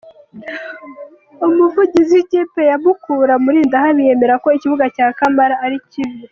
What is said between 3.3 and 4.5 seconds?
Murindahabi yemera ko